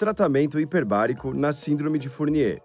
Tratamento 0.00 0.58
hiperbárico 0.58 1.34
na 1.34 1.52
Síndrome 1.52 1.98
de 1.98 2.08
Fournier. 2.08 2.62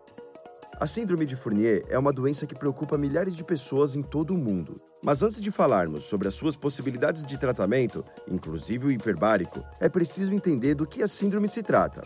A 0.80 0.88
Síndrome 0.88 1.26
de 1.26 1.36
Fournier 1.36 1.84
é 1.90 2.00
uma 2.00 2.14
doença 2.14 2.48
que 2.48 2.56
preocupa 2.56 2.98
milhares 2.98 3.36
de 3.36 3.44
pessoas 3.44 3.94
em 3.94 4.02
todo 4.02 4.34
o 4.34 4.38
mundo. 4.38 4.82
Mas 5.04 5.22
antes 5.22 5.42
de 5.42 5.52
falarmos 5.52 6.06
sobre 6.06 6.30
as 6.30 6.34
suas 6.34 6.56
possibilidades 6.56 7.26
de 7.26 7.38
tratamento, 7.38 8.06
inclusive 8.26 8.88
o 8.88 8.92
hiperbárico, 8.92 9.62
é 9.82 9.90
preciso 9.90 10.34
entender 10.34 10.76
do 10.76 10.88
que 10.88 11.04
a 11.04 11.10
síndrome 11.10 11.50
se 11.50 11.62
trata. 11.62 12.04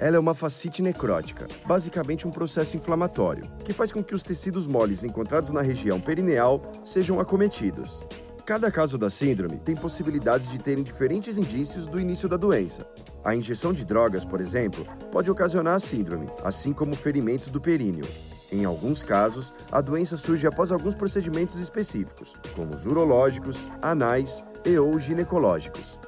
Ela 0.00 0.16
é 0.16 0.18
uma 0.18 0.34
fascite 0.34 0.82
necrótica, 0.82 1.46
basicamente 1.64 2.26
um 2.26 2.32
processo 2.32 2.76
inflamatório, 2.76 3.48
que 3.64 3.72
faz 3.72 3.92
com 3.92 4.02
que 4.02 4.16
os 4.16 4.24
tecidos 4.24 4.66
moles 4.66 5.04
encontrados 5.04 5.52
na 5.52 5.62
região 5.62 6.00
perineal 6.00 6.60
sejam 6.84 7.20
acometidos. 7.20 8.04
Cada 8.44 8.68
caso 8.68 8.98
da 8.98 9.08
síndrome 9.08 9.58
tem 9.58 9.76
possibilidades 9.76 10.50
de 10.50 10.58
terem 10.58 10.82
diferentes 10.82 11.38
indícios 11.38 11.86
do 11.86 12.00
início 12.00 12.28
da 12.28 12.36
doença. 12.36 12.84
A 13.24 13.34
injeção 13.34 13.72
de 13.72 13.86
drogas, 13.86 14.22
por 14.22 14.38
exemplo, 14.38 14.86
pode 15.10 15.30
ocasionar 15.30 15.76
a 15.76 15.78
síndrome, 15.78 16.28
assim 16.44 16.74
como 16.74 16.94
ferimentos 16.94 17.48
do 17.48 17.58
períneo. 17.58 18.06
Em 18.52 18.66
alguns 18.66 19.02
casos, 19.02 19.54
a 19.72 19.80
doença 19.80 20.16
surge 20.18 20.46
após 20.46 20.70
alguns 20.70 20.94
procedimentos 20.94 21.58
específicos, 21.58 22.36
como 22.54 22.74
os 22.74 22.84
urológicos, 22.84 23.70
anais 23.80 24.44
e 24.62 24.78
ou 24.78 24.98
ginecológicos. 24.98 25.98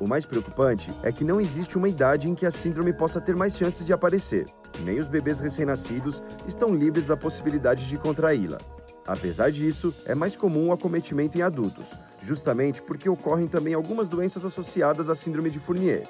O 0.00 0.06
mais 0.08 0.24
preocupante 0.24 0.90
é 1.02 1.12
que 1.12 1.24
não 1.24 1.40
existe 1.40 1.76
uma 1.76 1.90
idade 1.90 2.28
em 2.28 2.34
que 2.34 2.46
a 2.46 2.50
síndrome 2.50 2.92
possa 2.94 3.20
ter 3.20 3.36
mais 3.36 3.54
chances 3.54 3.84
de 3.84 3.92
aparecer. 3.92 4.46
Nem 4.82 4.98
os 4.98 5.08
bebês 5.08 5.40
recém-nascidos 5.40 6.22
estão 6.46 6.74
livres 6.74 7.06
da 7.06 7.18
possibilidade 7.18 7.86
de 7.86 7.98
contraí-la. 7.98 8.58
Apesar 9.06 9.50
disso, 9.50 9.94
é 10.06 10.14
mais 10.14 10.36
comum 10.36 10.68
o 10.68 10.72
acometimento 10.72 11.36
em 11.36 11.42
adultos, 11.42 11.98
justamente 12.22 12.80
porque 12.80 13.08
ocorrem 13.08 13.46
também 13.46 13.74
algumas 13.74 14.08
doenças 14.08 14.44
associadas 14.44 15.10
à 15.10 15.14
síndrome 15.14 15.50
de 15.50 15.58
Fournier. 15.58 16.08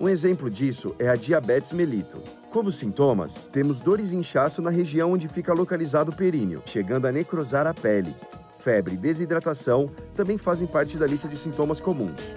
Um 0.00 0.08
exemplo 0.08 0.48
disso 0.48 0.96
é 0.98 1.10
a 1.10 1.14
diabetes 1.14 1.72
mellitus. 1.72 2.22
Como 2.48 2.72
sintomas, 2.72 3.48
temos 3.52 3.80
dores 3.80 4.12
e 4.12 4.16
inchaço 4.16 4.62
na 4.62 4.70
região 4.70 5.12
onde 5.12 5.28
fica 5.28 5.52
localizado 5.52 6.10
o 6.10 6.16
períneo, 6.16 6.62
chegando 6.64 7.04
a 7.04 7.12
necrosar 7.12 7.66
a 7.66 7.74
pele. 7.74 8.16
Febre 8.58 8.94
e 8.94 8.96
desidratação 8.96 9.90
também 10.14 10.38
fazem 10.38 10.66
parte 10.66 10.96
da 10.96 11.06
lista 11.06 11.28
de 11.28 11.36
sintomas 11.36 11.82
comuns. 11.82 12.34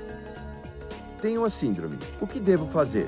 Tenho 1.21 1.45
a 1.45 1.49
síndrome. 1.49 1.97
O 2.19 2.27
que 2.27 2.41
devo 2.41 2.65
fazer? 2.65 3.07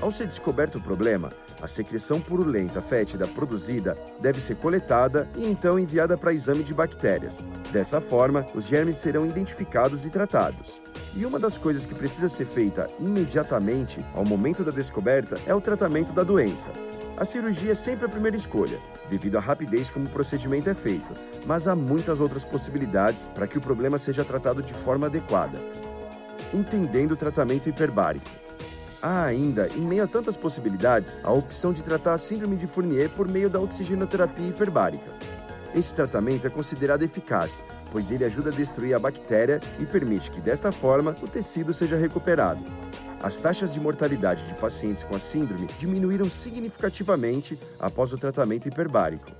Ao 0.00 0.12
ser 0.12 0.28
descoberto 0.28 0.78
o 0.78 0.80
problema, 0.80 1.32
a 1.64 1.66
secreção 1.66 2.20
purulenta 2.20 2.82
fétida 2.82 3.26
produzida 3.26 3.96
deve 4.20 4.38
ser 4.38 4.56
coletada 4.56 5.26
e 5.34 5.46
então 5.46 5.78
enviada 5.78 6.14
para 6.14 6.30
exame 6.30 6.62
de 6.62 6.74
bactérias. 6.74 7.46
Dessa 7.72 8.02
forma, 8.02 8.44
os 8.54 8.66
germes 8.66 8.98
serão 8.98 9.24
identificados 9.24 10.04
e 10.04 10.10
tratados. 10.10 10.82
E 11.16 11.24
uma 11.24 11.38
das 11.38 11.56
coisas 11.56 11.86
que 11.86 11.94
precisa 11.94 12.28
ser 12.28 12.44
feita 12.44 12.86
imediatamente 13.00 14.04
ao 14.12 14.26
momento 14.26 14.62
da 14.62 14.70
descoberta 14.70 15.40
é 15.46 15.54
o 15.54 15.60
tratamento 15.60 16.12
da 16.12 16.22
doença. 16.22 16.68
A 17.16 17.24
cirurgia 17.24 17.72
é 17.72 17.74
sempre 17.74 18.04
a 18.04 18.10
primeira 18.10 18.36
escolha, 18.36 18.78
devido 19.08 19.38
à 19.38 19.40
rapidez 19.40 19.88
como 19.88 20.04
o 20.04 20.10
procedimento 20.10 20.68
é 20.68 20.74
feito, 20.74 21.14
mas 21.46 21.66
há 21.66 21.74
muitas 21.74 22.20
outras 22.20 22.44
possibilidades 22.44 23.26
para 23.34 23.46
que 23.46 23.56
o 23.56 23.62
problema 23.62 23.96
seja 23.96 24.22
tratado 24.22 24.60
de 24.60 24.74
forma 24.74 25.06
adequada. 25.06 25.58
Entendendo 26.52 27.12
o 27.12 27.16
tratamento 27.16 27.70
hiperbárico. 27.70 28.43
Há 29.06 29.24
ainda, 29.24 29.68
em 29.76 29.82
meio 29.82 30.04
a 30.04 30.06
tantas 30.06 30.34
possibilidades, 30.34 31.18
a 31.22 31.30
opção 31.30 31.74
de 31.74 31.84
tratar 31.84 32.14
a 32.14 32.18
síndrome 32.18 32.56
de 32.56 32.66
Fournier 32.66 33.10
por 33.10 33.28
meio 33.28 33.50
da 33.50 33.60
oxigenoterapia 33.60 34.48
hiperbárica. 34.48 35.04
Esse 35.74 35.94
tratamento 35.94 36.46
é 36.46 36.50
considerado 36.50 37.02
eficaz, 37.02 37.62
pois 37.92 38.10
ele 38.10 38.24
ajuda 38.24 38.48
a 38.48 38.54
destruir 38.54 38.94
a 38.94 38.98
bactéria 38.98 39.60
e 39.78 39.84
permite 39.84 40.30
que, 40.30 40.40
desta 40.40 40.72
forma, 40.72 41.14
o 41.22 41.28
tecido 41.28 41.70
seja 41.70 41.98
recuperado. 41.98 42.64
As 43.22 43.36
taxas 43.36 43.74
de 43.74 43.78
mortalidade 43.78 44.48
de 44.48 44.54
pacientes 44.54 45.02
com 45.02 45.14
a 45.14 45.18
síndrome 45.18 45.66
diminuíram 45.78 46.30
significativamente 46.30 47.60
após 47.78 48.10
o 48.14 48.16
tratamento 48.16 48.68
hiperbárico. 48.68 49.30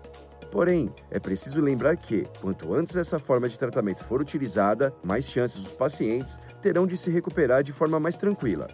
Porém, 0.53 0.95
é 1.11 1.19
preciso 1.19 1.63
lembrar 1.63 1.97
que, 1.97 2.29
quanto 2.39 2.75
antes 2.75 2.97
essa 2.97 3.19
forma 3.19 3.49
de 3.49 3.59
tratamento 3.59 4.05
for 4.05 4.21
utilizada, 4.21 4.95
mais 5.03 5.25
chances 5.25 5.67
os 5.67 5.73
pacientes 5.73 6.39
terão 6.61 6.87
de 6.87 6.99
se 6.99 7.11
recuperar 7.11 7.63
de 7.63 7.73
forma 7.73 7.99
mais 7.99 8.19
tranquila. 8.19 8.69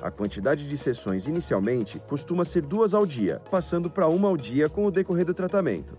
A 0.00 0.10
quantidade 0.10 0.68
de 0.68 0.78
sessões 0.78 1.26
inicialmente 1.26 1.98
costuma 2.08 2.44
ser 2.44 2.62
duas 2.62 2.94
ao 2.94 3.04
dia, 3.04 3.42
passando 3.50 3.90
para 3.90 4.06
uma 4.06 4.28
ao 4.28 4.36
dia 4.36 4.68
com 4.68 4.86
o 4.86 4.90
decorrer 4.90 5.24
do 5.24 5.34
tratamento. 5.34 5.94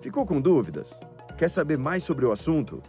Ficou 0.00 0.26
com 0.26 0.40
dúvidas? 0.40 0.98
Quer 1.38 1.48
saber 1.48 1.78
mais 1.78 2.02
sobre 2.02 2.26
o 2.26 2.32
assunto? 2.32 2.82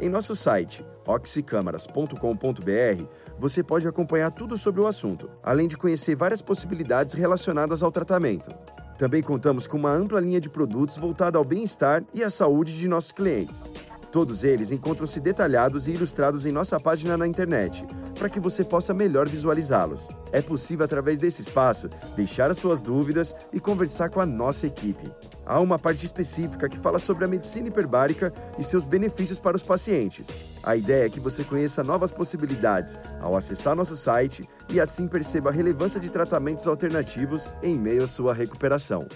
Em 0.00 0.08
nosso 0.08 0.34
site 0.34 0.84
oxicâmaras.com.br 1.06 3.04
você 3.38 3.62
pode 3.62 3.86
acompanhar 3.86 4.30
tudo 4.30 4.56
sobre 4.56 4.80
o 4.80 4.86
assunto, 4.86 5.30
além 5.42 5.68
de 5.68 5.76
conhecer 5.76 6.16
várias 6.16 6.40
possibilidades 6.40 7.14
relacionadas 7.14 7.82
ao 7.82 7.92
tratamento. 7.92 8.50
Também 8.98 9.22
contamos 9.22 9.66
com 9.66 9.76
uma 9.76 9.92
ampla 9.92 10.20
linha 10.20 10.40
de 10.40 10.48
produtos 10.48 10.96
voltada 10.96 11.36
ao 11.36 11.44
bem-estar 11.44 12.02
e 12.14 12.24
à 12.24 12.30
saúde 12.30 12.76
de 12.76 12.88
nossos 12.88 13.12
clientes. 13.12 13.70
Todos 14.10 14.44
eles 14.44 14.70
encontram-se 14.70 15.20
detalhados 15.20 15.86
e 15.86 15.92
ilustrados 15.92 16.46
em 16.46 16.52
nossa 16.52 16.80
página 16.80 17.16
na 17.16 17.26
internet, 17.26 17.86
para 18.14 18.28
que 18.28 18.40
você 18.40 18.64
possa 18.64 18.94
melhor 18.94 19.28
visualizá-los. 19.28 20.08
É 20.32 20.40
possível, 20.40 20.84
através 20.84 21.18
desse 21.18 21.42
espaço, 21.42 21.88
deixar 22.14 22.50
as 22.50 22.58
suas 22.58 22.82
dúvidas 22.82 23.34
e 23.52 23.60
conversar 23.60 24.08
com 24.08 24.20
a 24.20 24.26
nossa 24.26 24.66
equipe. 24.66 25.10
Há 25.44 25.60
uma 25.60 25.78
parte 25.78 26.04
específica 26.04 26.68
que 26.68 26.78
fala 26.78 26.98
sobre 26.98 27.24
a 27.24 27.28
medicina 27.28 27.68
hiperbárica 27.68 28.32
e 28.58 28.64
seus 28.64 28.84
benefícios 28.84 29.38
para 29.38 29.56
os 29.56 29.62
pacientes. 29.62 30.36
A 30.62 30.76
ideia 30.76 31.06
é 31.06 31.10
que 31.10 31.20
você 31.20 31.44
conheça 31.44 31.84
novas 31.84 32.10
possibilidades 32.10 32.98
ao 33.20 33.36
acessar 33.36 33.76
nosso 33.76 33.96
site 33.96 34.48
e 34.68 34.80
assim 34.80 35.06
perceba 35.06 35.50
a 35.50 35.52
relevância 35.52 36.00
de 36.00 36.10
tratamentos 36.10 36.66
alternativos 36.66 37.54
em 37.62 37.76
meio 37.76 38.02
à 38.02 38.06
sua 38.06 38.34
recuperação. 38.34 39.06